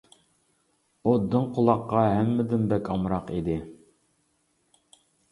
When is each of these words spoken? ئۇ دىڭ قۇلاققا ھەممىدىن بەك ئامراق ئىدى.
ئۇ 1.03 1.11
دىڭ 1.33 1.43
قۇلاققا 1.57 2.05
ھەممىدىن 2.11 2.63
بەك 2.71 2.89
ئامراق 2.95 3.29
ئىدى. 3.35 3.57